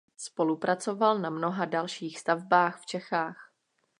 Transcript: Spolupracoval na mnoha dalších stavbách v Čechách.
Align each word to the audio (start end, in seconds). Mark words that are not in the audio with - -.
Spolupracoval 0.17 1.19
na 1.19 1.29
mnoha 1.29 1.65
dalších 1.65 2.19
stavbách 2.19 2.81
v 2.81 2.85
Čechách. 2.85 3.51